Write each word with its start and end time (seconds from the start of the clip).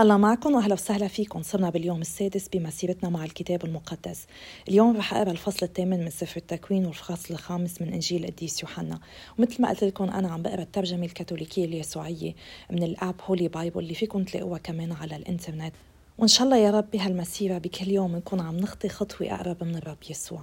الله 0.00 0.16
معكم 0.16 0.54
وأهلا 0.54 0.72
وسهلا 0.74 1.08
فيكم. 1.08 1.42
صرنا 1.42 1.70
باليوم 1.70 2.00
السادس 2.00 2.48
بمسيرتنا 2.48 3.10
مع 3.10 3.24
الكتاب 3.24 3.64
المقدس. 3.64 4.26
اليوم 4.68 4.96
رح 4.96 5.14
أقرأ 5.14 5.30
الفصل 5.30 5.66
الثامن 5.66 6.04
من 6.04 6.10
سفر 6.10 6.36
التكوين 6.36 6.86
والفصل 6.86 7.34
الخامس 7.34 7.82
من 7.82 7.92
إنجيل 7.92 8.24
القديس 8.24 8.62
يوحنا. 8.62 9.00
ومثل 9.38 9.62
ما 9.62 9.68
قلت 9.68 9.84
لكم 9.84 10.04
أنا 10.04 10.28
عم 10.28 10.42
بقرأ 10.42 10.62
الترجمة 10.62 11.06
الكاثوليكية 11.06 11.64
اليسوعية 11.64 12.34
من 12.70 12.82
الأب 12.82 13.14
هولي 13.26 13.48
بايبل 13.48 13.80
اللي 13.80 13.94
فيكم 13.94 14.24
تلاقوها 14.24 14.58
كمان 14.58 14.92
على 14.92 15.16
الإنترنت. 15.16 15.74
وإن 16.18 16.28
شاء 16.28 16.44
الله 16.44 16.56
يا 16.56 16.70
رب 16.70 16.90
بهالمسيرة 16.90 17.58
بكل 17.58 17.88
يوم 17.88 18.16
نكون 18.16 18.40
عم 18.40 18.56
نخطي 18.56 18.88
خطوة 18.88 19.34
أقرب 19.34 19.64
من 19.64 19.76
الرب 19.76 19.98
يسوع. 20.10 20.42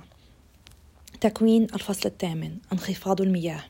تكوين 1.21 1.63
الفصل 1.63 2.09
الثامن 2.09 2.57
انخفاض 2.73 3.21
المياه. 3.21 3.63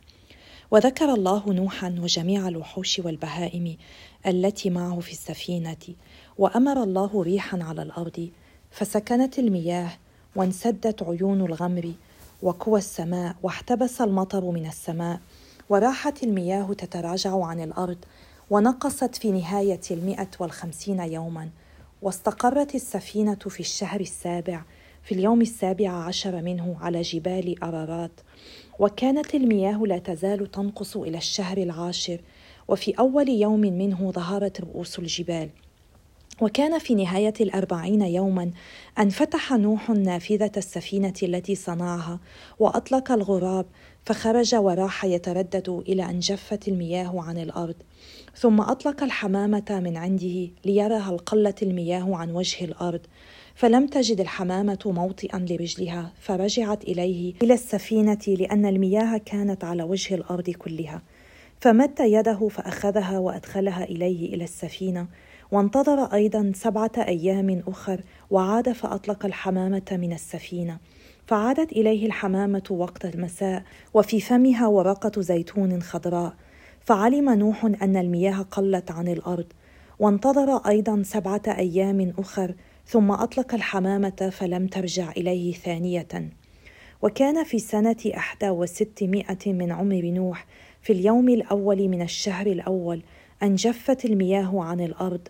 وذكر 0.71 1.13
الله 1.13 1.53
نوحا 1.53 1.95
وجميع 1.99 2.47
الوحوش 2.47 2.99
والبهائم 2.99 3.77
التي 4.27 4.69
معه 4.69 4.99
في 4.99 5.11
السفينة 5.11 5.77
وأمر 6.37 6.83
الله 6.83 7.23
ريحا 7.23 7.63
على 7.63 7.81
الأرض 7.81 8.29
فسكنت 8.71 9.39
المياه 9.39 9.91
وانسدت 10.35 11.03
عيون 11.03 11.41
الغمر 11.41 11.91
وقوى 12.41 12.79
السماء 12.79 13.35
واحتبس 13.43 14.01
المطر 14.01 14.51
من 14.51 14.65
السماء 14.65 15.19
وراحت 15.69 16.23
المياه 16.23 16.73
تتراجع 16.73 17.45
عن 17.45 17.63
الأرض 17.63 17.97
ونقصت 18.49 19.15
في 19.15 19.31
نهاية 19.31 19.81
المئة 19.91 20.29
والخمسين 20.39 20.99
يوما 20.99 21.49
واستقرت 22.01 22.75
السفينة 22.75 23.35
في 23.35 23.59
الشهر 23.59 23.99
السابع 23.99 24.63
في 25.03 25.11
اليوم 25.11 25.41
السابع 25.41 25.89
عشر 25.89 26.41
منه 26.41 26.77
على 26.81 27.01
جبال 27.01 27.63
أرارات. 27.63 28.11
وكانت 28.79 29.35
المياه 29.35 29.83
لا 29.85 29.97
تزال 29.97 30.51
تنقص 30.51 30.97
إلى 30.97 31.17
الشهر 31.17 31.57
العاشر 31.57 32.19
وفي 32.67 32.91
أول 32.91 33.29
يوم 33.29 33.59
منه 33.59 34.11
ظهرت 34.11 34.61
رؤوس 34.61 34.99
الجبال. 34.99 35.49
وكان 36.41 36.79
في 36.79 36.95
نهاية 36.95 37.33
الأربعين 37.41 38.01
يوما 38.01 38.51
أن 38.99 39.09
فتح 39.09 39.53
نوح 39.53 39.89
نافذة 39.89 40.51
السفينة 40.57 41.13
التي 41.23 41.55
صنعها 41.55 42.19
وأطلق 42.59 43.11
الغراب 43.11 43.65
فخرج 44.05 44.55
وراح 44.55 45.05
يتردد 45.05 45.69
إلى 45.69 46.05
أن 46.05 46.19
جفت 46.19 46.67
المياه 46.67 47.21
عن 47.21 47.37
الأرض. 47.37 47.75
ثم 48.35 48.61
أطلق 48.61 49.03
الحمامة 49.03 49.81
من 49.83 49.97
عنده 49.97 50.49
ليرى 50.65 50.95
هل 50.95 51.17
قلت 51.17 51.63
المياه 51.63 52.15
عن 52.15 52.31
وجه 52.31 52.65
الأرض. 52.65 53.01
فلم 53.55 53.87
تجد 53.87 54.19
الحمامة 54.19 54.79
موطئا 54.85 55.39
لرجلها 55.39 56.11
فرجعت 56.19 56.83
إليه 56.83 57.33
إلى 57.43 57.53
السفينة 57.53 58.19
لأن 58.27 58.65
المياه 58.65 59.17
كانت 59.17 59.63
على 59.63 59.83
وجه 59.83 60.15
الأرض 60.15 60.49
كلها. 60.49 61.01
فمد 61.59 61.99
يده 61.99 62.47
فأخذها 62.47 63.19
وأدخلها 63.19 63.83
إليه 63.83 64.33
إلى 64.35 64.43
السفينة 64.43 65.07
وانتظر 65.51 66.03
أيضا 66.03 66.51
سبعة 66.55 66.91
أيام 66.97 67.63
أخر 67.67 68.01
وعاد 68.31 68.71
فأطلق 68.71 69.25
الحمامة 69.25 69.87
من 69.91 70.13
السفينة. 70.13 70.77
فعادت 71.27 71.71
إليه 71.71 72.05
الحمامة 72.05 72.63
وقت 72.69 73.05
المساء 73.05 73.63
وفي 73.93 74.21
فمها 74.21 74.67
ورقة 74.67 75.21
زيتون 75.21 75.81
خضراء. 75.81 76.33
فعلم 76.81 77.29
نوح 77.29 77.65
أن 77.65 77.97
المياه 77.97 78.45
قلت 78.51 78.91
عن 78.91 79.07
الأرض. 79.07 79.45
وانتظر 79.99 80.57
أيضا 80.57 81.03
سبعة 81.03 81.41
أيام 81.47 82.13
أخر 82.17 82.55
ثم 82.91 83.11
أطلق 83.11 83.53
الحمامة 83.53 84.29
فلم 84.31 84.67
ترجع 84.67 85.11
إليه 85.11 85.53
ثانية. 85.53 86.29
وكان 87.01 87.43
في 87.43 87.59
سنة 87.59 87.97
أحدى 88.17 88.49
وستمائة 88.49 89.53
من 89.53 89.71
عمر 89.71 90.01
نوح 90.05 90.45
في 90.81 90.93
اليوم 90.93 91.29
الأول 91.29 91.87
من 91.87 92.01
الشهر 92.01 92.47
الأول 92.47 93.01
أن 93.43 93.55
جفت 93.55 94.05
المياه 94.05 94.63
عن 94.63 94.79
الأرض 94.79 95.27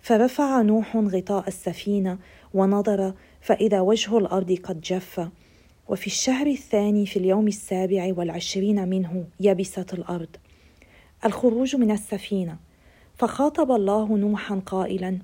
فرفع 0.00 0.62
نوح 0.62 0.96
غطاء 0.96 1.48
السفينة 1.48 2.18
ونظر 2.54 3.14
فإذا 3.40 3.80
وجه 3.80 4.18
الأرض 4.18 4.52
قد 4.52 4.80
جف. 4.80 5.28
وفي 5.88 6.06
الشهر 6.06 6.46
الثاني 6.46 7.06
في 7.06 7.18
اليوم 7.18 7.48
السابع 7.48 8.12
والعشرين 8.16 8.88
منه 8.88 9.24
يبست 9.40 9.94
الأرض. 9.94 10.36
الخروج 11.24 11.76
من 11.76 11.90
السفينة. 11.90 12.56
فخاطب 13.14 13.70
الله 13.70 14.16
نوحا 14.16 14.62
قائلا 14.66 15.18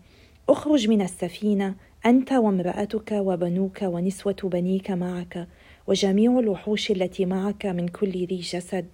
أخرج 0.49 0.89
من 0.89 1.03
السفينة 1.03 1.75
أنت 2.07 2.33
وامرأتك 2.33 3.13
وبنوك 3.13 3.83
ونسوة 3.83 4.37
بنيك 4.45 4.91
معك 4.91 5.49
وجميع 5.87 6.39
الوحوش 6.39 6.91
التي 6.91 7.27
معك 7.27 7.67
من 7.67 7.89
كل 7.89 8.11
ذي 8.11 8.37
جسد 8.37 8.87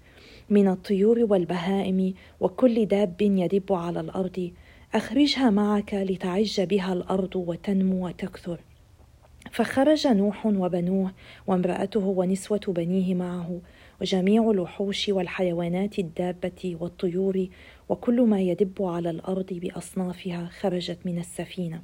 من 0.50 0.68
الطيور 0.68 1.18
والبهائم 1.18 2.14
وكل 2.40 2.86
داب 2.86 3.22
يدب 3.22 3.72
على 3.72 4.00
الأرض. 4.00 4.50
أخرجها 4.94 5.50
معك 5.50 5.94
لتعج 5.94 6.60
بها 6.60 6.92
الأرض 6.92 7.36
وتنمو 7.36 8.06
وتكثر. 8.06 8.60
فخرج 9.52 10.06
نوح 10.06 10.46
وبنوه 10.46 11.12
وامرأته 11.46 12.06
ونسوة 12.06 12.60
بنيه 12.68 13.14
معه 13.14 13.60
وجميع 14.00 14.50
الوحوش 14.50 15.08
والحيوانات 15.08 15.98
الدابة 15.98 16.76
والطيور 16.80 17.48
وكل 17.88 18.22
ما 18.22 18.40
يدب 18.40 18.82
على 18.82 19.10
الأرض 19.10 19.52
بأصنافها 19.52 20.48
خرجت 20.60 20.98
من 21.04 21.18
السفينة. 21.18 21.82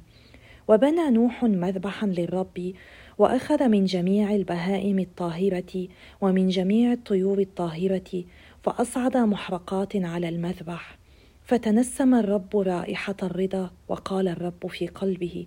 وبنى 0.67 1.09
نوح 1.09 1.43
مذبحا 1.43 2.07
للرب 2.07 2.73
وأخذ 3.17 3.67
من 3.67 3.85
جميع 3.85 4.35
البهائم 4.35 4.99
الطاهرة 4.99 5.87
ومن 6.21 6.47
جميع 6.47 6.93
الطيور 6.93 7.39
الطاهرة 7.39 8.23
فأصعد 8.63 9.17
محرقات 9.17 9.95
على 9.95 10.29
المذبح. 10.29 10.97
فتنسم 11.43 12.15
الرب 12.15 12.57
رائحة 12.57 13.15
الرضا 13.23 13.71
وقال 13.87 14.27
الرب 14.27 14.67
في 14.67 14.87
قلبه 14.87 15.45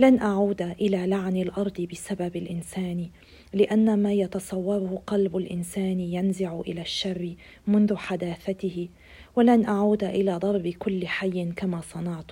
لن 0.00 0.18
أعود 0.18 0.62
إلى 0.62 1.06
لعن 1.06 1.36
الأرض 1.36 1.80
بسبب 1.92 2.36
الإنسان 2.36 3.08
لأن 3.52 4.02
ما 4.02 4.12
يتصوره 4.12 5.02
قلب 5.06 5.36
الإنسان 5.36 6.00
ينزع 6.00 6.60
إلى 6.60 6.80
الشر 6.80 7.34
منذ 7.66 7.96
حداثته 7.96 8.88
ولن 9.36 9.66
أعود 9.66 10.04
إلى 10.04 10.36
ضرب 10.36 10.68
كل 10.68 11.06
حي 11.06 11.52
كما 11.56 11.80
صنعت. 11.94 12.30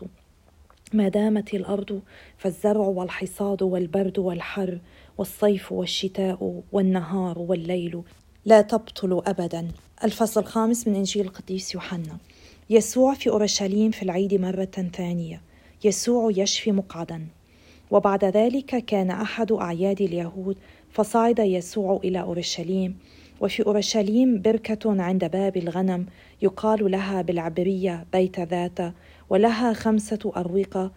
ما 0.93 1.09
دامت 1.09 1.55
الأرض 1.55 2.01
فالزرع 2.39 2.87
والحصاد 2.87 3.63
والبرد 3.63 4.19
والحر 4.19 4.79
والصيف 5.19 5.73
والشتاء 5.73 6.63
والنهار 6.73 7.39
والليل 7.39 8.03
لا 8.45 8.61
تبطل 8.61 9.23
ابدا. 9.27 9.69
الفصل 10.05 10.41
الخامس 10.41 10.89
من 10.89 10.95
إنجيل 10.95 11.27
القديس 11.27 11.75
يوحنا. 11.75 12.19
يسوع 12.71 13.15
في 13.15 13.31
أورشليم 13.31 13.91
في 13.91 14.03
العيد 14.03 14.35
مرة 14.35 14.91
ثانية. 14.95 15.41
يسوع 15.85 16.31
يشفي 16.37 16.73
مقعدا. 16.73 17.27
وبعد 17.91 18.25
ذلك 18.25 18.85
كان 18.85 19.11
أحد 19.11 19.53
أعياد 19.53 20.01
اليهود 20.01 20.57
فصعد 20.91 21.39
يسوع 21.39 22.01
إلى 22.05 22.21
أورشليم 22.21 22.99
وفي 23.41 23.67
أورشليم 23.67 24.43
بركة 24.43 25.03
عند 25.03 25.25
باب 25.25 25.57
الغنم 25.57 26.07
يقال 26.43 26.91
لها 26.91 27.23
بالعبرية 27.23 28.07
بيت 28.13 28.41
ذات 28.41 28.79
ولها 29.31 29.73
خمسة 29.73 30.33
أروقة 30.37 30.91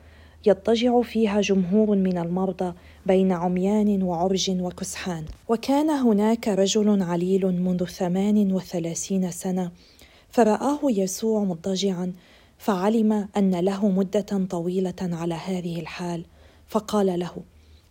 يضطجع 0.45 1.01
فيها 1.01 1.41
جمهور 1.41 1.95
من 1.95 2.17
المرضى 2.17 2.73
بين 3.05 3.31
عميان 3.31 4.03
وعرج 4.03 4.49
وكسحان 4.61 5.25
وكان 5.49 5.89
هناك 5.89 6.47
رجل 6.47 7.03
عليل 7.03 7.45
منذ 7.45 7.85
ثمان 7.85 8.53
وثلاثين 8.53 9.31
سنة 9.31 9.71
فرآه 10.29 10.79
يسوع 10.83 11.43
مضطجعا 11.43 12.13
فعلم 12.57 13.27
أن 13.37 13.55
له 13.55 13.89
مدة 13.89 14.45
طويلة 14.49 14.93
على 15.01 15.33
هذه 15.33 15.79
الحال 15.79 16.25
فقال 16.67 17.19
له 17.19 17.43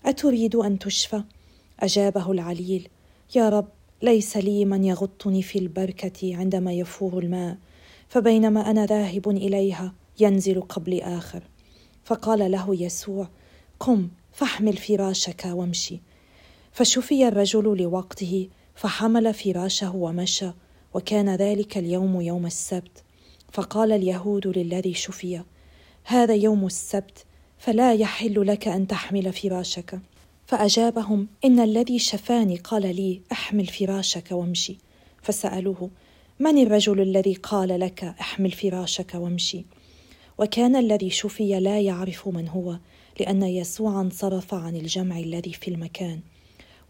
أتريد 0.06 0.56
أن 0.56 0.78
تشفى؟ 0.78 1.22
أجابه 1.80 2.32
العليل 2.32 2.88
يا 3.36 3.48
رب 3.48 3.68
ليس 4.02 4.36
لي 4.36 4.64
من 4.64 4.84
يغطني 4.84 5.42
في 5.42 5.58
البركة 5.58 6.36
عندما 6.36 6.72
يفور 6.72 7.18
الماء 7.18 7.56
فبينما 8.08 8.70
أنا 8.70 8.86
ذاهب 8.86 9.28
إليها 9.28 9.94
ينزل 10.20 10.60
قبل 10.60 11.00
آخر. 11.00 11.42
فقال 12.04 12.50
له 12.50 12.82
يسوع 12.82 13.28
قم 13.80 14.09
فاحمل 14.32 14.77
فراشك 14.77 15.44
وامشي. 15.47 16.00
فشفي 16.72 17.28
الرجل 17.28 17.82
لوقته 17.82 18.48
فحمل 18.74 19.34
فراشه 19.34 19.97
ومشى 19.97 20.50
وكان 20.94 21.34
ذلك 21.34 21.78
اليوم 21.78 22.21
يوم 22.21 22.47
السبت. 22.47 23.04
فقال 23.53 23.92
اليهود 23.92 24.59
للذي 24.59 24.94
شفي 24.94 25.42
هذا 26.04 26.34
يوم 26.34 26.66
السبت 26.66 27.24
فلا 27.59 27.94
يحل 27.94 28.47
لك 28.47 28.68
أن 28.68 28.86
تحمل 28.86 29.32
فراشك. 29.32 30.00
فأجابهم 30.53 31.28
إن 31.45 31.60
الذي 31.60 31.99
شفاني 31.99 32.57
قال 32.57 32.97
لي 32.97 33.21
أحمل 33.33 33.66
فراشك 33.66 34.33
وامشي. 34.33 34.77
فسألوه 35.22 35.91
من 36.41 36.59
الرجل 36.59 37.01
الذي 37.01 37.34
قال 37.34 37.81
لك 37.81 38.04
أحمل 38.04 38.51
فراشك 38.51 39.15
وامشي؟ 39.15 39.65
وكان 40.39 40.77
الذي 40.77 41.10
شفي 41.10 41.60
لا 41.60 41.81
يعرف 41.81 42.28
من 42.28 42.49
هو 42.49 42.78
لأن 43.21 43.43
يسوع 43.43 44.01
انصرف 44.01 44.54
عن 44.54 44.77
الجمع 44.77 45.19
الذي 45.19 45.53
في 45.53 45.69
المكان. 45.69 46.21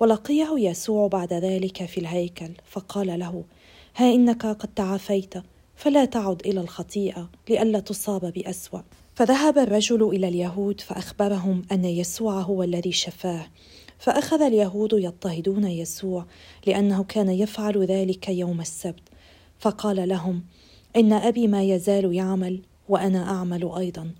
ولقيه 0.01 0.59
يسوع 0.59 1.07
بعد 1.07 1.33
ذلك 1.33 1.85
في 1.85 2.01
الهيكل 2.01 2.51
فقال 2.71 3.19
له 3.19 3.45
ها 3.97 4.15
إنك 4.15 4.47
قد 4.47 4.75
تعافيت 4.75 5.35
فلا 5.77 6.05
تعد 6.05 6.47
إلى 6.47 6.61
الخطيئة 6.61 7.31
لئلا 7.49 7.81
تصاب 7.81 8.33
بأسوأ. 8.33 8.81
فذهب 9.15 9.59
الرجل 9.59 10.09
إلى 10.09 10.29
اليهود 10.29 10.81
فأخبرهم 10.81 11.63
أن 11.73 11.85
يسوع 11.85 12.41
هو 12.41 12.63
الذي 12.63 12.93
شفاه. 12.93 13.47
فأخذ 13.99 14.43
اليهود 14.43 14.93
يضطهدون 14.93 15.65
يسوع 15.65 16.27
لأنه 16.67 17.05
كان 17.05 17.29
يفعل 17.29 17.85
ذلك 17.85 18.29
يوم 18.29 18.61
السبت. 18.61 19.03
فقال 19.59 20.09
لهم 20.09 20.43
إن 20.97 21.13
أبي 21.13 21.47
ما 21.47 21.63
يزال 21.63 22.15
يعمل 22.15 22.61
وأنا 22.89 23.31
أعمل 23.31 23.73
أيضا. 23.79 24.11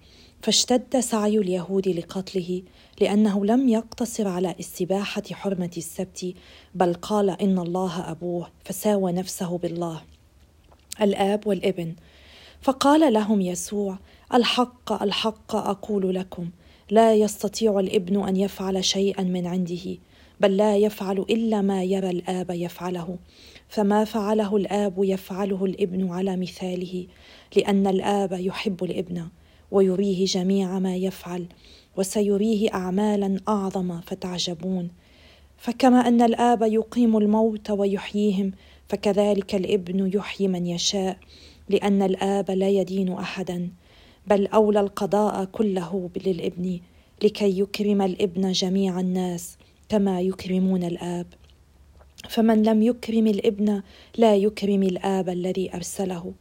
فاشتد 0.43 1.01
سعي 1.01 1.39
اليهود 1.39 1.89
لقتله 1.89 2.63
لأنه 3.01 3.45
لم 3.45 3.69
يقتصر 3.69 4.29
على 4.29 4.55
استباحة 4.61 5.23
حرمة 5.33 5.71
السبت 5.77 6.35
بل 6.75 6.95
قال 6.95 7.31
إن 7.31 7.59
الله 7.59 8.11
أبوه 8.11 8.51
فساوى 8.65 9.13
نفسه 9.13 9.59
بالله. 9.59 10.03
الآب 11.01 11.47
والابن. 11.47 11.95
فقال 12.63 13.13
لهم 13.13 13.41
يسوع 13.41 13.99
الحق 14.35 15.03
الحق 15.03 15.57
أقول 15.57 16.15
لكم 16.15 16.51
لا 16.91 17.15
يستطيع 17.15 17.79
الابن 17.79 18.29
أن 18.29 18.37
يفعل 18.37 18.85
شيئا 18.85 19.23
من 19.23 19.47
عنده 19.47 19.99
بل 20.41 20.57
لا 20.57 20.77
يفعل 20.77 21.19
إلا 21.19 21.61
ما 21.61 21.85
يرى 21.85 22.11
الآب 22.11 22.51
يفعله. 22.51 23.19
فما 23.69 24.05
فعله 24.05 24.57
الآب 24.57 25.05
يفعله 25.05 25.65
الابن 25.65 26.09
على 26.09 26.37
مثاله 26.37 27.07
لأن 27.57 27.87
الآب 27.87 28.33
يحب 28.33 28.85
الابن 28.85 29.29
ويريه 29.71 30.25
جميع 30.25 30.79
ما 30.79 30.97
يفعل 30.97 31.47
وسيريه 31.97 32.75
اعمالا 32.75 33.41
أعظم 33.49 34.01
فتعجبون. 34.01 34.91
فكما 35.59 36.09
أن 36.09 36.23
الآب 36.23 36.63
يقيم 36.63 37.17
الموت 37.17 37.71
ويحييهم 37.71 38.53
فكذلك 38.89 39.55
الابن 39.55 40.11
يحيي 40.15 40.49
من 40.49 40.67
يشاء 40.67 41.19
لأن 41.69 42.03
الآب 42.03 42.51
لا 42.51 42.69
يدين 42.69 43.13
احدا. 43.13 43.71
بل 44.27 44.47
أولى 44.47 44.81
القضاء 44.81 45.45
كله 45.45 46.11
للابن 46.27 46.81
لكي 47.25 47.59
يكرم 47.59 48.03
الابن 48.03 48.53
جميع 48.53 49.01
الناس 49.01 49.57
كما 49.89 50.21
يكرمون 50.21 50.85
الآب. 50.85 51.27
فمن 52.29 52.63
لم 52.63 52.83
يكرم 52.83 53.27
الابن 53.27 53.83
لا 54.19 54.37
يكرم 54.37 54.83
الآب 54.83 55.29
الذي 55.29 55.75
أرسله. 55.75 56.33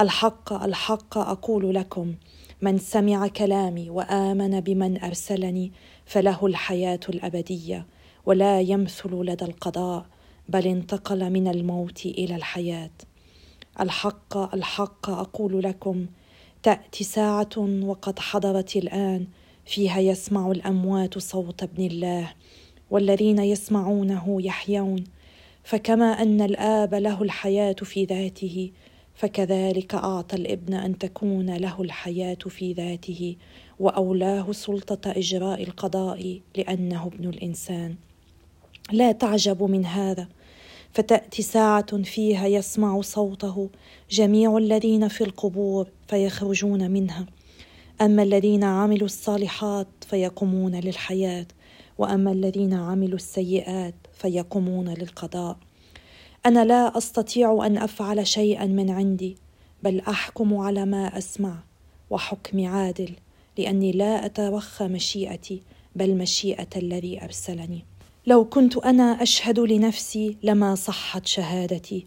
الحق 0.00 0.52
الحق 0.52 1.18
أقول 1.18 1.74
لكم 1.74 2.14
من 2.62 2.78
سمع 2.78 3.26
كلامي 3.26 3.90
وآمن 3.90 4.60
بمن 4.60 5.02
أرسلني 5.02 5.72
فله 6.06 6.46
الحياة 6.46 7.00
الأبدية 7.08 7.86
ولا 8.26 8.60
يمثل 8.60 9.14
لدى 9.14 9.44
القضاء 9.44 10.06
بل 10.48 10.66
انتقل 10.66 11.30
من 11.30 11.48
الموت 11.48 12.06
إلى 12.06 12.36
الحياة. 12.36 12.90
الحق 13.80 14.54
الحق 14.54 15.10
أقول 15.10 15.62
لكم 15.62 16.06
تأتي 16.68 17.04
ساعة 17.04 17.82
وقد 17.82 18.18
حضرت 18.18 18.76
الآن 18.76 19.26
فيها 19.66 19.98
يسمع 19.98 20.50
الأموات 20.50 21.18
صوت 21.18 21.62
ابن 21.62 21.86
الله 21.86 22.32
والذين 22.90 23.38
يسمعونه 23.38 24.42
يحيون. 24.42 25.04
فكما 25.64 26.22
أن 26.22 26.40
الآب 26.40 26.94
له 26.94 27.22
الحياة 27.22 27.72
في 27.72 28.04
ذاته 28.04 28.70
فكذلك 29.14 29.94
أعطى 29.94 30.36
الابن 30.36 30.74
أن 30.74 30.98
تكون 30.98 31.56
له 31.56 31.82
الحياة 31.82 32.34
في 32.48 32.72
ذاته 32.72 33.36
وأولاه 33.78 34.52
سلطة 34.52 35.10
إجراء 35.10 35.62
القضاء 35.62 36.40
لأنه 36.56 37.06
ابن 37.06 37.28
الإنسان. 37.28 37.96
لا 38.92 39.12
تعجبوا 39.12 39.68
من 39.68 39.84
هذا. 39.84 40.28
فتأتي 40.92 41.42
ساعة 41.42 42.02
فيها 42.02 42.46
يسمع 42.46 43.00
صوته 43.00 43.70
جميع 44.10 44.56
الذين 44.56 45.08
في 45.08 45.24
القبور 45.24 45.88
فيخرجون 46.08 46.90
منها. 46.90 47.26
أما 48.00 48.22
الذين 48.22 48.64
عملوا 48.64 49.06
الصالحات 49.06 49.88
فيقومون 50.08 50.74
للحياة 50.74 51.46
وأما 51.98 52.32
الذين 52.32 52.74
عملوا 52.74 53.16
السيئات 53.16 53.94
فيقومون 54.14 54.88
للقضاء. 54.88 55.56
أنا 56.46 56.64
لا 56.64 56.98
أستطيع 56.98 57.66
أن 57.66 57.78
أفعل 57.78 58.26
شيئا 58.26 58.66
من 58.66 58.90
عندي 58.90 59.36
بل 59.82 60.00
أحكم 60.00 60.56
على 60.56 60.84
ما 60.86 61.18
أسمع 61.18 61.54
وحكمي 62.10 62.66
عادل 62.66 63.16
لأني 63.58 63.92
لا 63.92 64.26
أتوخى 64.26 64.88
مشيئتي 64.88 65.62
بل 65.96 66.16
مشيئة 66.16 66.68
الذي 66.76 67.22
أرسلني. 67.22 67.84
لو 68.28 68.44
كنت 68.44 68.76
أنا 68.76 69.22
أشهد 69.22 69.60
لنفسي 69.60 70.36
لما 70.42 70.74
صحت 70.74 71.26
شهادتي. 71.26 72.06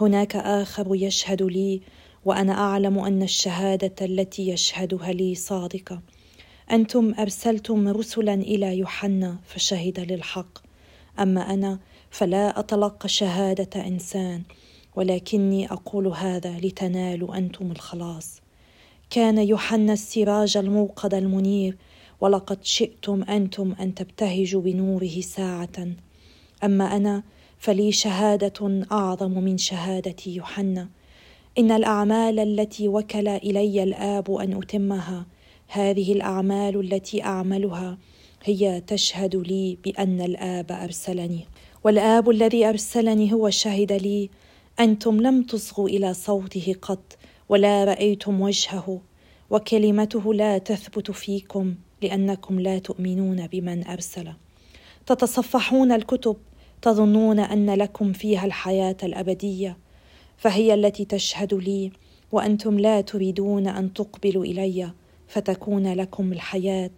هناك 0.00 0.36
آخر 0.36 0.86
يشهد 0.94 1.42
لي 1.42 1.80
وأنا 2.24 2.52
أعلم 2.52 2.98
أن 2.98 3.22
الشهادة 3.22 4.06
التي 4.06 4.48
يشهدها 4.48 5.12
لي 5.12 5.34
صادقة. 5.34 6.00
أنتم 6.70 7.14
أرسلتم 7.18 7.88
رسلا 7.88 8.34
إلى 8.34 8.78
يوحنا 8.78 9.38
فشهد 9.46 10.00
للحق. 10.12 10.58
أما 11.18 11.40
أنا 11.54 11.78
فلا 12.10 12.58
أتلقى 12.58 13.08
شهادة 13.08 13.86
إنسان 13.86 14.42
ولكني 14.96 15.72
أقول 15.72 16.06
هذا 16.06 16.58
لتنالوا 16.58 17.36
أنتم 17.38 17.70
الخلاص. 17.70 18.40
كان 19.10 19.38
يوحنا 19.38 19.92
السراج 19.92 20.56
الموقد 20.56 21.14
المنير 21.14 21.76
ولقد 22.20 22.64
شئتم 22.64 23.22
أنتم 23.22 23.74
أن 23.80 23.94
تبتهجوا 23.94 24.62
بنوره 24.62 25.20
ساعة. 25.20 25.88
أما 26.64 26.96
أنا 26.96 27.22
فلي 27.58 27.92
شهادة 27.92 28.84
أعظم 28.92 29.30
من 29.30 29.58
شهادة 29.58 30.16
يوحنا. 30.26 30.88
إن 31.58 31.70
الأعمال 31.70 32.38
التي 32.38 32.88
وكل 32.88 33.28
إلي 33.28 33.82
الآب 33.82 34.30
أن 34.30 34.58
أتمها 34.58 35.26
هذه 35.68 36.12
الأعمال 36.12 36.80
التي 36.80 37.22
أعملها 37.22 37.98
هي 38.44 38.80
تشهد 38.80 39.36
لي 39.36 39.78
بأن 39.84 40.20
الآب 40.20 40.72
أرسلني. 40.72 41.40
والآب 41.84 42.30
الذي 42.30 42.68
أرسلني 42.68 43.32
هو 43.32 43.50
شهد 43.50 43.92
لي 43.92 44.30
أنتم 44.80 45.20
لم 45.20 45.42
تصغوا 45.42 45.88
إلى 45.88 46.14
صوته 46.14 46.74
قط 46.82 47.18
ولا 47.48 47.84
رأيتم 47.84 48.40
وجهه 48.40 49.00
وكلمته 49.50 50.34
لا 50.34 50.58
تثبت 50.58 51.10
فيكم. 51.10 51.74
لانكم 52.06 52.60
لا 52.60 52.78
تؤمنون 52.78 53.46
بمن 53.46 53.86
أرسل. 53.86 54.32
تتصفحون 55.06 55.92
الكتب 55.92 56.36
تظنون 56.82 57.38
أن 57.38 57.70
لكم 57.70 58.12
فيها 58.12 58.46
الحياة 58.46 58.96
الأبدية. 59.02 59.76
فهي 60.36 60.74
التي 60.74 61.04
تشهد 61.04 61.54
لي 61.54 61.92
وأنتم 62.32 62.78
لا 62.78 63.00
تريدون 63.00 63.66
أن 63.66 63.92
تقبلوا 63.92 64.44
إلي 64.44 64.92
فتكون 65.28 65.92
لكم 65.92 66.32
الحياة. 66.32 66.90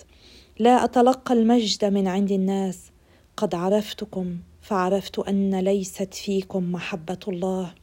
لا 0.58 0.84
أتلقى 0.84 1.34
المجد 1.34 1.84
من 1.84 2.08
عند 2.08 2.32
الناس. 2.32 2.90
قد 3.36 3.54
عرفتكم 3.54 4.36
فعرفت 4.62 5.18
أن 5.18 5.60
ليست 5.60 6.14
فيكم 6.14 6.72
محبة 6.72 7.18
الله. 7.28 7.74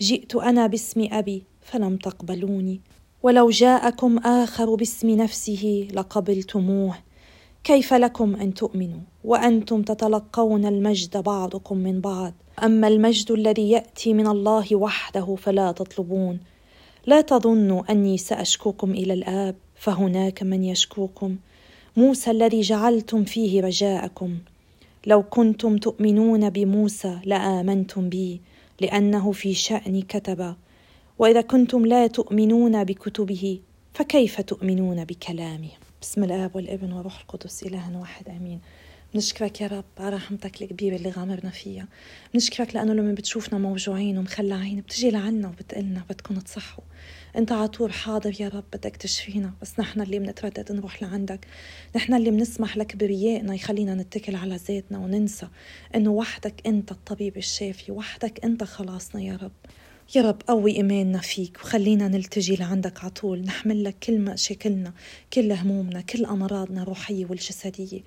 جئت 0.00 0.36
أنا 0.36 0.66
باسم 0.66 1.08
أبي 1.12 1.42
فلم 1.60 1.96
تقبلوني. 1.96 2.80
ولو 3.22 3.50
جاءكم 3.50 4.18
آخر 4.18 4.74
باسم 4.74 5.10
نفسه 5.10 5.88
لقبلتموه. 5.92 6.94
كيف 7.64 7.94
لكم 7.94 8.34
أن 8.34 8.54
تؤمنوا 8.54 9.00
وأنتم 9.24 9.82
تتلقون 9.82 10.66
المجد 10.66 11.16
بعضكم 11.16 11.76
من 11.76 12.00
بعض؟ 12.00 12.32
أما 12.62 12.88
المجد 12.88 13.30
الذي 13.30 13.70
يأتي 13.70 14.14
من 14.14 14.26
الله 14.26 14.76
وحده 14.76 15.34
فلا 15.34 15.72
تطلبون. 15.72 16.40
لا 17.06 17.20
تظنوا 17.20 17.92
أني 17.92 18.18
سأشكوكم 18.18 18.90
إلى 18.90 19.12
الآب 19.12 19.54
فهناك 19.74 20.42
من 20.42 20.64
يشكوكم. 20.64 21.36
موسى 21.96 22.30
الذي 22.30 22.60
جعلتم 22.60 23.24
فيه 23.24 23.60
رجاءكم. 23.60 24.38
لو 25.06 25.22
كنتم 25.22 25.76
تؤمنون 25.76 26.50
بموسى 26.50 27.18
لآمنتم 27.24 28.08
بي 28.08 28.40
لأنه 28.80 29.32
في 29.32 29.54
شأني 29.54 30.02
كتب. 30.02 30.54
وإذا 31.18 31.40
كنتم 31.40 31.86
لا 31.86 32.06
تؤمنون 32.06 32.84
بكتبه 32.84 33.60
فكيف 33.94 34.40
تؤمنون 34.40 35.04
بكلامه؟ 35.04 35.70
بسم 36.02 36.24
الآب 36.24 36.56
والابن 36.56 36.92
والروح 36.92 37.20
القدس 37.20 37.62
إله 37.62 37.98
واحد 37.98 38.28
آمين. 38.28 38.60
بنشكرك 39.14 39.60
يا 39.60 39.66
رب 39.66 39.84
على 39.98 40.16
رحمتك 40.16 40.62
الكبيرة 40.62 40.96
اللي 40.96 41.10
غامرنا 41.10 41.50
فيها. 41.50 41.88
بنشكرك 42.34 42.74
لأنه 42.74 42.92
لما 42.92 43.12
بتشوفنا 43.12 43.58
موجوعين 43.58 44.18
ومخلعين 44.18 44.80
بتجي 44.80 45.10
لعنا 45.10 45.48
وبتقلنا 45.48 46.02
بدكم 46.10 46.34
تصحوا 46.38 46.84
أنت 47.36 47.52
على 47.52 47.68
طول 47.68 47.92
حاضر 47.92 48.40
يا 48.40 48.48
رب 48.48 48.64
بدك 48.72 48.96
تشفينا 48.96 49.52
بس 49.62 49.80
نحن 49.80 50.00
اللي 50.00 50.18
بنتردد 50.18 50.72
نروح 50.72 51.02
لعندك. 51.02 51.46
نحن 51.96 52.14
اللي 52.14 52.30
بنسمح 52.30 52.76
لكبريائنا 52.76 53.54
يخلينا 53.54 53.94
نتكل 53.94 54.36
على 54.36 54.56
ذاتنا 54.56 54.98
وننسى 54.98 55.48
إنه 55.94 56.10
وحدك 56.10 56.54
أنت 56.66 56.92
الطبيب 56.92 57.36
الشافي 57.36 57.92
وحدك 57.92 58.44
أنت 58.44 58.64
خلاصنا 58.64 59.22
يا 59.22 59.36
رب. 59.42 59.52
يا 60.14 60.22
رب 60.22 60.42
قوي 60.48 60.76
إيماننا 60.76 61.18
فيك 61.18 61.58
وخلينا 61.60 62.08
نلتجي 62.08 62.56
لعندك 62.56 63.00
على 63.00 63.10
طول. 63.10 63.40
نحمل 63.40 63.84
لك 63.84 63.96
كل 64.02 64.20
مشاكلنا 64.20 64.92
كل 65.32 65.52
همومنا 65.52 66.00
كل 66.00 66.24
أمراضنا 66.24 66.82
الروحية 66.82 67.26
والجسدية. 67.26 68.00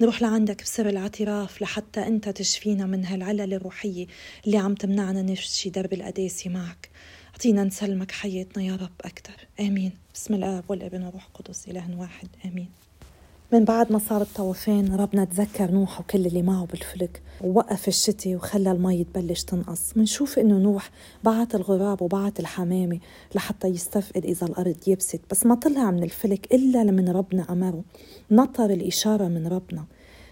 نروح 0.00 0.22
لعندك 0.22 0.62
بسر 0.62 0.88
الاعتراف 0.88 1.62
لحتى 1.62 2.06
أنت 2.06 2.28
تشفينا 2.28 2.86
من 2.86 3.04
هالعلل 3.04 3.54
الروحية 3.54 4.06
اللي 4.46 4.58
عم 4.58 4.74
تمنعنا 4.74 5.22
نمشي 5.22 5.70
درب 5.70 5.92
القداسة 5.92 6.50
معك. 6.50 6.90
أعطينا 7.32 7.64
نسلمك 7.64 8.10
حياتنا 8.12 8.62
يا 8.64 8.76
رب 8.76 9.00
أكثر 9.04 9.46
آمين. 9.60 9.92
بسم 10.14 10.34
الآب 10.34 10.64
والابن 10.68 11.02
والروح 11.02 11.26
القدس 11.26 11.68
إله 11.68 11.98
واحد. 11.98 12.28
آمين. 12.44 12.68
من 13.52 13.64
بعد 13.64 13.92
ما 13.92 13.98
صار 13.98 14.22
الطوفان 14.22 14.94
ربنا 14.94 15.24
تذكر 15.24 15.70
نوح 15.70 16.00
وكل 16.00 16.26
اللي 16.26 16.42
معه 16.42 16.66
بالفلك 16.66 17.22
ووقف 17.44 17.88
الشتي 17.88 18.36
وخلى 18.36 18.72
المي 18.72 19.04
تبلش 19.04 19.42
تنقص. 19.42 19.96
منشوف 19.96 20.38
إنه 20.38 20.58
نوح 20.58 20.90
بعت 21.24 21.54
الغراب 21.54 22.02
وبعت 22.02 22.40
الحمامة 22.40 22.98
لحتى 23.34 23.68
يستفقد 23.68 24.24
إذا 24.24 24.46
الأرض 24.46 24.76
يبست 24.86 25.20
بس 25.30 25.46
ما 25.46 25.54
طلع 25.54 25.90
من 25.90 26.02
الفلك 26.02 26.54
إلا 26.54 26.84
لمن 26.84 27.08
ربنا 27.08 27.52
أمره. 27.52 27.82
نطر 28.30 28.70
الإشارة 28.70 29.28
من 29.28 29.46
ربنا. 29.46 29.84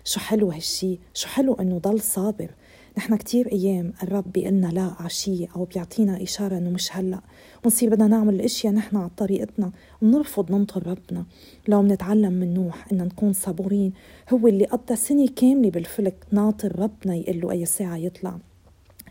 شو 0.09 0.21
حلو 0.21 0.51
هالشي 0.51 0.99
شو 1.15 1.29
حلو 1.29 1.55
إنه 1.55 1.79
ضل 1.79 2.01
صابر 2.01 2.51
نحن 2.99 3.17
كتير 3.17 3.53
أيام 3.53 3.93
الرب 4.03 4.33
بيقلنا 4.33 4.67
لا 4.67 4.95
عشية 5.01 5.49
أو 5.57 5.65
بيعطينا 5.65 6.23
إشارة 6.23 6.59
إنه 6.59 6.71
مش 6.71 6.97
هلأ. 6.97 7.21
ونصير 7.65 7.91
بدنا 7.91 8.07
نعمل 8.07 8.35
الأشياء 8.35 8.73
نحن 8.73 8.97
على 8.97 9.11
طريقتنا 9.17 9.73
ونرفض 10.03 10.53
ننطر 10.53 10.87
ربنا. 10.87 11.25
لو 11.69 11.83
منتعلم 11.83 12.33
من 12.33 12.55
نوح 12.55 12.93
إن 12.93 12.99
نكون 12.99 13.33
صبورين 13.33 13.93
هو 14.31 14.49
اللي 14.49 14.65
قضى 14.65 14.97
سنة 14.97 15.29
كاملة 15.37 15.71
بالفلك 15.71 16.15
ناطر 16.33 16.79
ربنا 16.79 17.15
يقول 17.15 17.41
له 17.41 17.51
أي 17.51 17.65
ساعة 17.65 17.97
يطلع. 17.97 18.39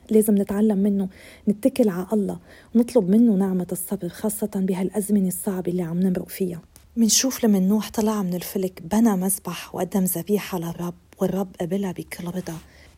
لازم 0.09 0.37
نتعلم 0.37 0.77
منه 0.77 1.09
نتكل 1.47 1.89
على 1.89 2.07
الله 2.13 2.39
ونطلب 2.75 3.09
منه 3.09 3.33
نعمة 3.33 3.67
الصبر 3.71 4.09
خاصة 4.09 4.51
بهالأزمنة 4.55 5.27
الصعبة 5.27 5.71
اللي 5.71 5.83
عم 5.83 5.99
نمرق 5.99 6.29
فيها. 6.29 6.61
منشوف 6.97 7.43
لما 7.45 7.59
نوح 7.59 7.89
طلع 7.89 8.21
من 8.21 8.35
الفلك 8.35 8.81
بنى 8.81 9.15
مذبح 9.15 9.75
وقدم 9.75 10.03
ذبيحة 10.03 10.59
للرب 10.59 10.93
والرب 11.21 11.47
قبلها 11.61 11.91
بكل 11.91 12.25
رضا 12.25 12.57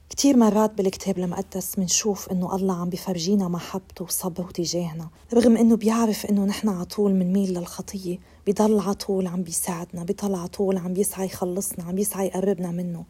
كتير 0.09 0.37
مرات 0.37 0.73
بالكتاب 0.73 1.19
المقدس 1.19 1.79
منشوف 1.79 2.31
إنه 2.31 2.55
الله 2.55 2.75
عم 2.81 2.89
بفرجينا 2.89 3.47
محبته 3.47 4.05
وصبره 4.05 4.51
تجاهنا. 4.51 5.09
رغم 5.33 5.57
إنه 5.57 5.75
بيعرف 5.75 6.25
إنه 6.25 6.45
نحن 6.45 6.69
على 6.69 6.85
طول 6.85 7.13
منميل 7.13 7.53
للخطية 7.53 8.17
بضل 8.47 8.79
على 8.79 8.93
طول 8.93 9.27
عم 9.27 9.43
بيساعدنا 9.43 10.03
بضل 10.03 10.35
على 10.35 10.47
طول 10.47 10.77
عم 10.77 10.93
بيسعى 10.93 11.25
يخلصنا 11.25 11.85
عم 11.85 11.95
بيسعى 11.95 12.27
يقربنا 12.27 12.71
منه. 12.71 13.03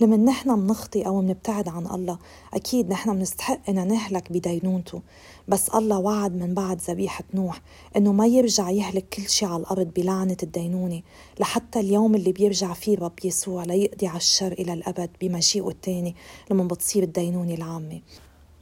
لما 0.00 0.16
نحن 0.16 0.66
بنخطي 0.66 1.06
أو 1.06 1.20
بنبتعد 1.20 1.68
عن 1.68 1.86
الله 1.86 2.18
أكيد 2.54 2.90
نحن 2.90 3.16
بنستحق 3.16 3.70
إن 3.70 3.88
نهلك 3.88 4.32
بدينونته. 4.32 5.02
بس 5.48 5.68
الله 5.68 5.98
وعد 5.98 6.34
من 6.34 6.54
بعد 6.54 6.80
ذبيحة 6.80 7.24
نوح 7.34 7.60
إنه 7.96 8.12
ما 8.12 8.26
يرجع 8.26 8.70
يهلك 8.70 9.08
كل 9.08 9.28
شيء 9.28 9.48
على 9.48 9.60
الأرض 9.62 9.86
بلعنة 9.96 10.36
الدينونة 10.42 11.02
لحتى 11.40 11.80
اليوم 11.80 12.14
اللي 12.14 12.32
بيرجع 12.32 12.72
فيه 12.72 12.94
الرب 12.94 13.18
يسوع 13.24 13.64
ليقضي 13.64 14.06
على 14.06 14.16
الشر 14.16 14.52
إلى 14.52 14.72
الأبد 14.72 15.10
بمجيئه 15.20 15.68
الثاني 15.68 16.14
لما 16.50 16.64
بتصير 16.64 17.02
الدينونة 17.02 17.54
العامة. 17.54 18.00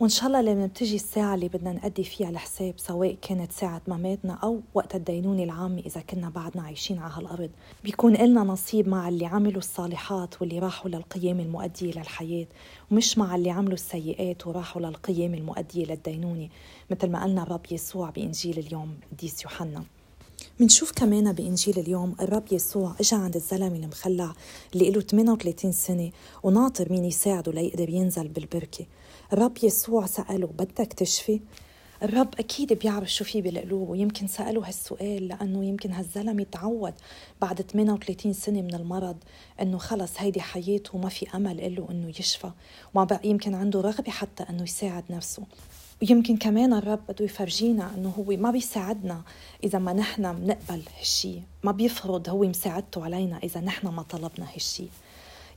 وإن 0.02 0.08
شاء 0.08 0.26
الله 0.26 0.40
لما 0.40 0.66
بتجي 0.66 0.96
الساعة 0.96 1.34
اللي 1.34 1.48
بدنا 1.48 1.72
نأدي 1.72 2.04
فيها 2.04 2.30
الحساب 2.30 2.74
سواء 2.76 3.16
كانت 3.22 3.52
ساعة 3.52 3.82
مماتنا 3.88 4.32
أو 4.32 4.60
وقت 4.74 4.94
الدينونة 4.94 5.42
العامة 5.42 5.82
إذا 5.86 6.00
كنا 6.00 6.28
بعدنا 6.28 6.62
عايشين 6.62 6.98
على 6.98 7.12
هالأرض 7.14 7.50
بيكون 7.84 8.16
إلنا 8.16 8.40
نصيب 8.40 8.88
مع 8.88 9.08
اللي 9.08 9.26
عملوا 9.26 9.58
الصالحات 9.58 10.40
واللي 10.42 10.58
راحوا 10.58 10.90
للقيام 10.90 11.40
المؤدية 11.40 11.92
للحياة 11.92 12.46
ومش 12.90 13.18
مع 13.18 13.34
اللي 13.36 13.50
عملوا 13.50 13.74
السيئات 13.74 14.46
وراحوا 14.46 14.82
للقيام 14.82 15.34
المؤدية 15.34 15.84
للدينونة 15.84 16.48
مثل 16.90 17.10
ما 17.10 17.20
قالنا 17.20 17.42
الرب 17.42 17.66
يسوع 17.70 18.10
بإنجيل 18.10 18.58
اليوم 18.58 18.94
قديس 19.12 19.42
يوحنا. 19.44 19.84
منشوف 20.60 20.92
كمان 20.92 21.32
بإنجيل 21.32 21.78
اليوم 21.78 22.14
الرب 22.20 22.52
يسوع 22.52 22.94
إجا 23.00 23.16
عند 23.16 23.36
الزلمة 23.36 23.76
المخلع 23.76 24.32
اللي 24.74 24.90
له 24.90 25.00
38 25.00 25.72
سنة 25.72 26.10
وناطر 26.42 26.92
مين 26.92 27.04
يساعده 27.04 27.52
ليقدر 27.52 27.88
ينزل 27.88 28.28
بالبركة. 28.28 28.86
الرب 29.32 29.52
يسوع 29.62 30.06
سأله 30.06 30.46
بدك 30.46 30.92
تشفي؟ 30.92 31.40
الرب 32.02 32.34
أكيد 32.38 32.72
بيعرف 32.72 33.12
شو 33.12 33.24
في 33.24 33.42
بالقلوب 33.42 33.88
ويمكن 33.88 34.26
سأله 34.26 34.68
هالسؤال 34.68 35.28
لأنه 35.28 35.64
يمكن 35.64 35.92
هالزلمة 35.92 36.46
تعود 36.52 36.94
بعد 37.40 37.60
38 37.62 38.32
سنة 38.32 38.62
من 38.62 38.74
المرض 38.74 39.16
إنه 39.60 39.78
خلص 39.78 40.10
هيدي 40.18 40.40
حياته 40.40 40.96
وما 40.96 41.08
في 41.08 41.26
أمل 41.36 41.74
له 41.76 41.86
إنه 41.90 42.08
يشفى. 42.08 42.50
وما 42.94 43.04
بقى 43.04 43.20
يمكن 43.28 43.54
عنده 43.54 43.80
رغبة 43.80 44.10
حتى 44.10 44.42
إنه 44.42 44.62
يساعد 44.62 45.04
نفسه. 45.10 45.42
ويمكن 46.02 46.36
كمان 46.36 46.72
الرب 46.72 47.00
بده 47.08 47.24
يفرجينا 47.24 47.94
إنه 47.94 48.08
هو 48.18 48.24
ما 48.36 48.50
بيساعدنا 48.50 49.22
إذا 49.64 49.78
ما 49.78 49.92
نحن 49.92 50.32
بنقبل 50.32 50.82
هالشي. 50.98 51.34
ما 51.62 51.72
بيفرض 51.72 52.28
هو 52.28 52.42
مساعدته 52.42 53.04
علينا 53.04 53.38
إذا 53.38 53.60
نحن 53.60 53.88
ما 53.88 54.02
طلبنا 54.02 54.46
هالشي. 54.54 54.86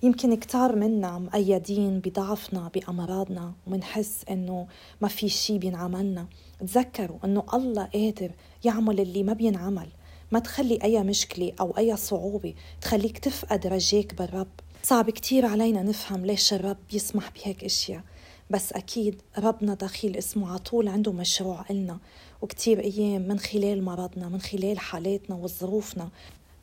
يمكن 0.06 0.36
كتار 0.36 0.76
منا 0.76 1.20
مقيدين 1.20 2.00
بضعفنا 2.00 2.72
بأمراضنا 2.74 3.54
ومنحس 3.68 4.26
إنه 4.30 4.68
ما 5.02 5.08
في 5.08 5.30
شي 5.30 5.58
بينعملنا. 5.58 6.28
تذكروا 6.60 7.18
إنه 7.26 7.44
الله 7.54 7.84
قادر 7.84 8.32
يعمل 8.64 9.00
اللي 9.00 9.24
ما 9.24 9.34
بينعمل. 9.34 9.88
ما 10.32 10.40
تخلي 10.40 10.80
أي 10.84 11.04
مشكلة 11.04 11.52
أو 11.60 11.78
أي 11.78 11.98
صعوبة 11.98 12.54
تخليك 12.82 13.18
تفقد 13.18 13.68
رجاك 13.68 14.14
بالرب. 14.14 14.48
صعب 14.84 15.10
كتير 15.10 15.46
علينا 15.46 15.84
نفهم 15.84 16.26
ليش 16.26 16.54
الرب 16.54 16.78
يسمح 16.94 17.32
بهيك 17.32 17.64
أشياء. 17.64 18.02
بس 18.50 18.74
أكيد 18.74 19.22
ربنا 19.38 19.74
دخيل 19.74 20.18
اسمه 20.18 20.50
على 20.50 20.60
طول 20.60 20.88
عنده 20.88 21.12
مشروع 21.12 21.66
إلنا. 21.72 21.98
وكتير 22.42 22.80
أيام 22.80 23.22
من 23.22 23.40
خلال 23.40 23.84
مرضنا 23.84 24.30
من 24.30 24.42
خلال 24.42 24.80
حالاتنا 24.80 25.36
وظروفنا 25.36 26.10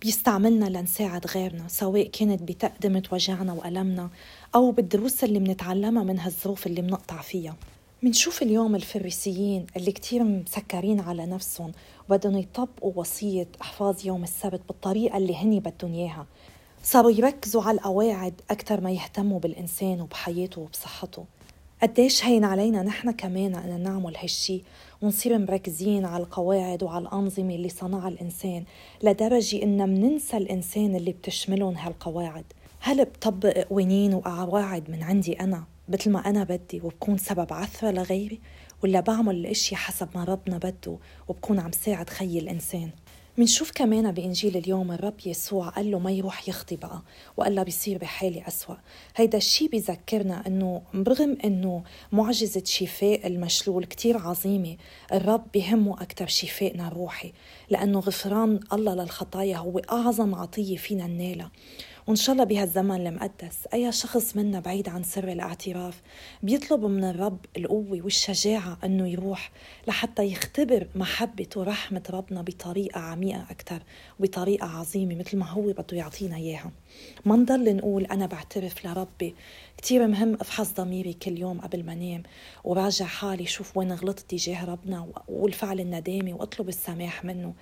بيستعملنا 0.02 0.64
لنساعد 0.64 1.26
غيرنا 1.26 1.68
سواء 1.68 2.08
كانت 2.08 2.42
بتقدمة 2.42 3.02
وجعنا 3.12 3.52
وألمنا 3.52 4.10
أو 4.54 4.70
بالدروس 4.70 5.24
اللي 5.24 5.40
منتعلمها 5.40 6.02
من 6.02 6.18
هالظروف 6.18 6.66
اللي 6.66 6.82
منقطع 6.82 7.20
فيها. 7.20 7.56
منشوف 8.02 8.42
اليوم 8.42 8.74
الفريسيين 8.74 9.66
اللي 9.76 9.92
كتير 9.92 10.24
مسكرين 10.24 11.00
على 11.00 11.26
نفسهم 11.26 11.72
وبدهم 12.08 12.38
يطبقوا 12.38 12.92
وصية 12.96 13.48
إحفاظ 13.60 14.06
يوم 14.06 14.22
السبت 14.22 14.60
بالطريقة 14.68 15.16
اللي 15.16 15.36
هني 15.36 15.60
بدهم 15.60 15.94
إياها. 15.94 16.26
صاروا 16.82 17.10
يركزوا 17.10 17.62
على 17.62 17.74
القواعد 17.74 18.40
أكثر 18.50 18.80
ما 18.80 18.90
يهتموا 18.90 19.40
بالإنسان 19.40 20.00
وبحياته 20.00 20.60
وبصحته. 20.60 21.24
قديش 21.82 22.24
هين 22.24 22.44
علينا 22.44 22.82
نحن 22.82 23.10
كمان 23.10 23.54
أن 23.54 23.82
نعمل 23.82 24.16
هالشي؟ 24.16 24.62
ونصير 25.02 25.38
مركزين 25.38 26.04
على 26.04 26.22
القواعد 26.22 26.82
وعلى 26.82 27.02
الأنظمة 27.02 27.54
اللي 27.54 27.68
صنعها 27.68 28.08
الإنسان 28.08 28.64
لدرجة 29.02 29.62
إن 29.62 29.88
مننسى 29.88 30.36
الإنسان 30.36 30.96
اللي 30.96 31.12
بتشملهم 31.12 31.74
هالقواعد. 31.74 32.44
هل 32.80 33.04
بطبق 33.04 33.58
قوانين 33.58 34.14
وقواعد 34.14 34.90
من 34.90 35.02
عندي 35.02 35.40
أنا 35.40 35.64
مثل 35.88 36.10
ما 36.10 36.18
أنا 36.18 36.44
بدي 36.44 36.80
وبكون 36.80 37.18
سبب 37.18 37.52
عثرة 37.52 37.90
لغيري؟ 37.90 38.40
ولا 38.84 39.00
بعمل 39.00 39.34
الأشياء 39.34 39.80
حسب 39.80 40.08
ما 40.14 40.24
ربنا 40.24 40.58
بده 40.58 40.98
وبكون 41.28 41.60
عم 41.60 41.72
ساعد 41.72 42.10
خي 42.10 42.38
الإنسان؟ 42.38 42.90
منشوف 43.36 43.70
كمان 43.74 44.12
بإنجيل 44.12 44.56
اليوم 44.56 44.92
الرب 44.92 45.14
يسوع 45.26 45.68
قال 45.68 45.90
له 45.90 45.98
ما 45.98 46.10
يروح 46.10 46.48
يخطي 46.48 46.76
بقى 46.76 47.02
وقال 47.36 47.54
له 47.54 47.62
بيصير 47.62 47.98
بحالة 47.98 48.48
أسوأ. 48.48 48.74
هيدا 49.16 49.38
الشيء 49.38 49.68
بيذكرنا 49.68 50.46
أنه 50.46 50.82
برغم 50.94 51.36
أنه 51.44 51.82
معجزة 52.12 52.62
شفاء 52.66 53.26
المشلول 53.26 53.84
كتير 53.84 54.18
عظيمة 54.18 54.76
الرب 55.12 55.44
بهمه 55.54 56.02
أكثر 56.02 56.26
شفائنا 56.26 56.88
الروحي 56.88 57.32
لأنه 57.70 57.98
غفران 57.98 58.60
الله 58.72 58.94
للخطايا 58.94 59.56
هو 59.56 59.78
أعظم 59.78 60.34
عطية 60.34 60.76
فينا 60.76 61.06
ننالها 61.06 61.50
وإن 62.06 62.16
شاء 62.16 62.32
الله 62.32 62.44
بهالزمن 62.44 63.06
المقدس 63.06 63.66
أي 63.74 63.92
شخص 63.92 64.36
منا 64.36 64.60
بعيد 64.60 64.88
عن 64.88 65.02
سر 65.02 65.28
الاعتراف. 65.32 66.02
بيطلب 66.42 66.84
من 66.84 67.04
الرب 67.04 67.38
القوة 67.56 68.00
والشجاعة 68.02 68.78
أنه 68.84 69.08
يروح 69.08 69.50
لحتى 69.88 70.22
يختبر 70.22 70.86
محبة 70.94 71.46
ورحمة 71.56 72.02
ربنا 72.10 72.42
بطريقة 72.42 73.00
عميقة 73.00 73.46
أكثر 73.50 73.82
وبطريقة 74.20 74.66
عظيمة 74.66 75.14
مثل 75.14 75.36
ما 75.36 75.46
هو 75.46 75.62
بده 75.62 75.96
يعطينا 75.96 76.36
إياها. 76.36 76.70
ما 77.24 77.36
نضل 77.36 77.76
نقول 77.76 78.04
أنا 78.04 78.26
بعترف 78.26 78.86
لربي. 78.86 79.34
كتير 79.76 80.06
مهم 80.06 80.34
أفحص 80.34 80.72
ضميري 80.72 81.12
كل 81.12 81.38
يوم 81.38 81.60
قبل 81.60 81.84
ما 81.84 81.94
نام 81.94 82.22
وراجع 82.64 83.06
حالي 83.06 83.46
شوف 83.46 83.76
وين 83.76 83.92
غلطت 83.92 84.30
تجاه 84.30 84.64
ربنا 84.64 85.00
وأقول 85.00 85.52
فعل 85.52 85.80
الندامة 85.80 86.32
وأطلب 86.32 86.68
السماح 86.68 87.24
منه. 87.24 87.54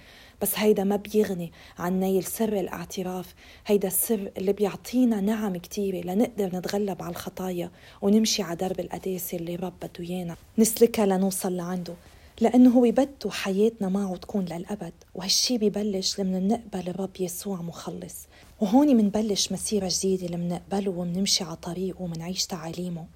بس 0.43 0.59
هيدا 0.59 0.85
ما 0.85 0.97
بيغني 0.97 1.53
عن 1.79 2.01
نيل 2.01 2.25
سر 2.25 2.61
الاعتراف. 2.61 3.35
هيدا 3.67 3.89
السر 3.89 4.31
اللي 4.39 4.53
بيعطينا 4.53 5.21
نعم 5.21 5.57
كتيرة 5.57 6.07
لنقدر 6.07 6.57
نتغلب 6.57 7.03
على 7.03 7.11
الخطايا 7.11 7.71
ونمشي 8.03 8.43
على 8.43 8.57
درب 8.57 8.81
القداسة 8.81 9.37
اللي 9.37 9.57
رب 9.57 9.73
بده 9.83 9.91
إيانا. 10.01 10.37
نسلكها 10.59 11.07
لنوصل 11.07 11.57
لعنده 11.57 11.95
لأنه 12.41 12.71
هو 12.71 12.83
بده 12.83 13.31
حياتنا 13.31 13.89
معه 13.89 14.17
تكون 14.17 14.45
للأبد 14.45 14.93
وهالشي 15.15 15.59
ببلش 15.59 16.21
لما 16.21 16.39
نقبل 16.39 16.89
الرب 16.89 17.21
يسوع 17.21 17.63
مخلص. 17.63 18.15
وهون 18.61 18.97
منبلش 18.97 19.53
مسيرة 19.53 19.89
جديدة 19.93 20.27
لما 20.27 20.49
نقبله 20.49 20.91
ومنمشي 20.91 21.45
على 21.45 21.57
طريقه 21.57 22.03
ومنعيش 22.03 22.47
تعاليمه. 22.47 23.07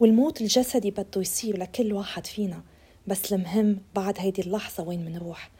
والموت 0.00 0.40
الجسدي 0.40 0.90
بده 0.90 1.20
يصير 1.20 1.58
لكل 1.58 1.92
واحد 1.92 2.26
فينا 2.26 2.62
بس 3.06 3.32
المهم 3.32 3.78
بعد 3.94 4.14
هيدي 4.18 4.42
اللحظة 4.42 4.82
وين 4.82 5.04
منروح؟ 5.04 5.50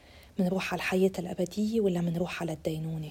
منروح 0.40 0.73
على 0.73 0.78
الحياة 0.80 1.12
الأبدية 1.18 1.80
ولا 1.80 2.00
منروح 2.00 2.42
على 2.42 2.52
الدينونة؟ 2.52 3.11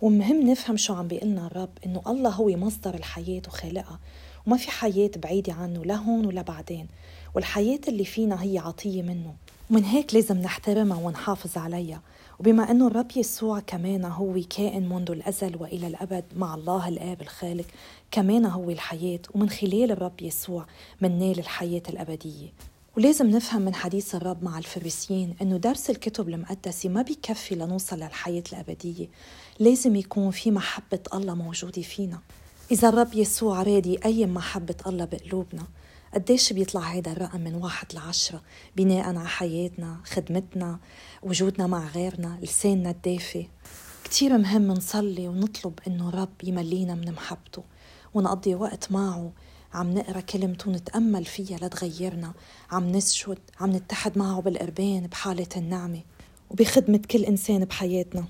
ومهم 0.00 0.50
نفهم 0.50 0.76
شو 0.76 0.94
عم 0.94 1.08
بيقلنا 1.08 1.46
الرب 1.46 1.70
إنه 1.86 2.02
الله 2.06 2.30
هو 2.30 2.48
مصدر 2.48 2.94
الحياة 2.94 3.42
وخالقها 3.48 3.98
وما 4.46 4.56
في 4.56 4.70
حياة 4.70 5.10
بعيدة 5.16 5.52
عنه 5.52 5.84
لا 5.84 5.94
هون 5.94 6.26
ولا 6.26 6.42
بعدين. 6.42 6.86
والحياة 7.34 7.80
اللي 7.88 8.04
فينا 8.04 8.42
هي 8.42 8.58
عطية 8.58 9.02
منه. 9.02 9.34
ومن 9.70 9.84
هيك 9.84 10.14
لازم 10.14 10.38
نحترمها 10.38 10.98
ونحافظ 10.98 11.58
عليها. 11.58 12.00
وبما 12.40 12.70
أنه 12.70 12.86
الرب 12.86 13.10
يسوع 13.16 13.60
كمان 13.60 14.04
هو 14.04 14.40
كائن 14.56 14.88
منذ 14.88 15.10
الأزل 15.10 15.56
وإلى 15.56 15.86
الأبد 15.86 16.24
مع 16.36 16.54
الله 16.54 16.88
الآب 16.88 17.22
الخالق 17.22 17.66
كمان 18.10 18.46
هو 18.46 18.70
الحياة. 18.70 19.20
ومن 19.34 19.50
خلال 19.50 19.90
الرب 19.92 20.22
يسوع 20.22 20.66
مننال 21.00 21.38
الحياة 21.38 21.82
الأبدية. 21.88 22.52
ولازم 22.96 23.30
نفهم 23.30 23.62
من 23.62 23.74
حديث 23.74 24.14
الرب 24.14 24.44
مع 24.44 24.58
الفريسيين 24.58 25.36
إنه 25.42 25.56
درس 25.56 25.90
الكتب 25.90 26.28
المقدسة 26.28 26.88
ما 26.88 27.02
بيكفي 27.02 27.54
لنوصل 27.54 27.96
للحياة 27.96 28.42
الأبدية 28.52 29.08
لازم 29.58 29.96
يكون 29.96 30.30
في 30.30 30.50
محبة 30.50 31.00
الله 31.14 31.34
موجودة 31.34 31.82
فينا. 31.82 32.20
إذا 32.70 32.88
الرب 32.88 33.14
يسوع 33.14 33.62
رادي 33.62 34.04
اي 34.04 34.26
محبة 34.26 34.74
الله 34.86 35.04
بقلوبنا 35.04 35.62
قديش 36.14 36.52
بيطلع 36.52 36.80
هيدا 36.80 37.12
الرقم 37.12 37.40
من 37.40 37.54
واحد 37.54 37.86
لعشرة 37.94 38.42
بناء 38.76 39.08
على 39.08 39.28
حياتنا 39.28 39.96
خدمتنا 40.04 40.78
وجودنا 41.22 41.66
مع 41.66 41.88
غيرنا 41.88 42.38
لساننا 42.42 42.90
الدافي 42.90 43.46
كتير 44.04 44.38
مهم 44.38 44.66
نصلي 44.66 45.28
ونطلب 45.28 45.78
إنه 45.86 46.08
الرب 46.08 46.44
يملينا 46.44 46.94
من 46.94 47.12
محبته 47.12 47.62
ونقضي 48.14 48.54
وقت 48.54 48.92
معه 48.92 49.32
عم 49.74 49.94
نقرا 49.94 50.20
كلمته 50.20 50.70
ونتأمل 50.70 51.24
فيها 51.24 51.58
لتغيرنا. 51.58 52.32
عم 52.70 52.92
نسجد 52.92 53.38
عم 53.60 53.76
نتحد 53.76 54.18
معه 54.18 54.40
بالقربان 54.40 55.06
بحالة 55.06 55.46
النعمة 55.56 56.00
وبخدمة 56.50 57.00
كل 57.10 57.24
إنسان 57.24 57.64
بحياتنا. 57.64 58.24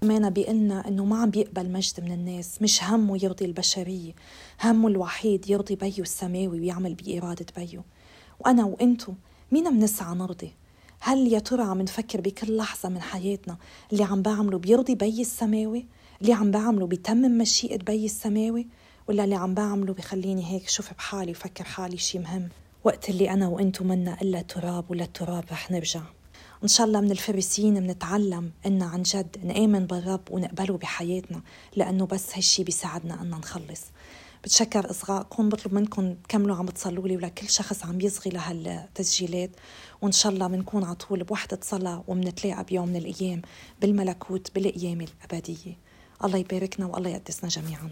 كمان 0.00 0.30
بيقلنا 0.30 0.88
إنه 0.88 1.04
ما 1.04 1.16
عم 1.16 1.30
بيقبل 1.30 1.72
مجد 1.72 2.04
من 2.04 2.12
الناس 2.12 2.62
مش 2.62 2.84
همه 2.84 3.24
يرضي 3.24 3.44
البشرية 3.44 4.12
همه 4.62 4.88
الوحيد 4.88 5.50
يرضي 5.50 5.76
بيه 5.76 6.02
السماوي 6.02 6.60
ويعمل 6.60 6.94
بإرادة 6.94 7.46
بيه 7.56 7.84
وأنا 8.40 8.64
وإنتو 8.64 9.12
مين 9.52 9.64
منسعى 9.64 10.14
نرضي؟ 10.14 10.52
هل 11.00 11.32
يا 11.32 11.38
ترى 11.38 11.62
عم 11.62 11.82
نفكر 11.82 12.20
بكل 12.20 12.56
لحظة 12.56 12.88
من 12.88 13.00
حياتنا 13.00 13.56
اللي 13.92 14.04
عم 14.04 14.22
بعمله 14.22 14.58
بيرضي 14.58 14.94
بي 14.94 15.20
السماوي؟ 15.20 15.86
اللي 16.22 16.32
عم 16.32 16.50
بعمله 16.50 16.86
بيتمم 16.86 17.38
مشيئة 17.38 17.78
بي 17.78 18.04
السماوي؟ 18.04 18.66
ولا 19.08 19.24
اللي 19.24 19.34
عم 19.34 19.54
بعمله 19.54 19.94
بخليني 19.94 20.52
هيك 20.52 20.68
شوف 20.68 20.92
بحالي 20.94 21.32
وفكر 21.32 21.64
حالي 21.64 21.98
شي 21.98 22.18
مهم. 22.18 22.48
وقت 22.84 23.10
اللي 23.10 23.30
أنا 23.30 23.48
وإنتو 23.48 23.84
منا 23.84 24.20
إلا 24.22 24.42
تراب 24.42 24.90
ولا 24.90 25.04
تراب 25.04 25.44
رح 25.52 25.70
نرجع. 25.70 26.02
إن 26.62 26.68
شاء 26.68 26.86
الله 26.86 27.00
من 27.00 27.10
الفريسيين 27.10 27.80
بنتعلم 27.80 28.52
إن 28.66 28.82
عن 28.82 29.02
جد 29.02 29.36
نآمن 29.44 29.86
بالرب 29.86 30.20
ونقبله 30.30 30.76
بحياتنا 30.76 31.40
لأنه 31.76 32.06
بس 32.06 32.36
هالشي 32.36 32.64
بيساعدنا 32.64 33.22
أن 33.22 33.30
نخلص. 33.30 33.80
بتشكر 34.44 34.90
إصغائكم 34.90 35.48
بطلب 35.48 35.74
منكم 35.74 36.14
تكملوا 36.14 36.56
عم 36.56 36.66
تصلوا 36.66 37.08
لي 37.08 37.16
ولكل 37.16 37.48
شخص 37.48 37.84
عم 37.84 38.00
يصغي 38.00 38.30
لهالتسجيلات. 38.30 39.50
وإن 40.02 40.12
شاء 40.12 40.32
الله 40.32 40.46
بنكون 40.46 40.84
على 40.84 40.94
طول 40.94 41.24
بوحدة 41.24 41.58
صلاة 41.62 42.04
وبنتلاقى 42.08 42.64
بيوم 42.64 42.88
من 42.88 42.96
الأيام 42.96 43.42
بالملكوت 43.80 44.54
بالقيامة 44.54 45.06
الأبدية. 45.24 45.78
الله 46.24 46.38
يباركنا 46.38 46.86
والله 46.86 47.10
يقدسنا 47.10 47.48
جميعاً. 47.50 47.90